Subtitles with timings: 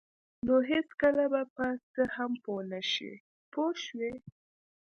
[0.45, 3.13] نو هېڅکله به په څه هم پوه نشئ
[3.53, 4.13] پوه شوې!.